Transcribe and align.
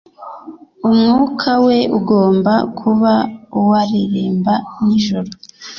umwuka 0.87 1.49
we 1.65 1.77
ugomba 1.97 2.53
kuba 2.79 3.13
wareremba 3.69 4.53
nijoro 4.83 5.29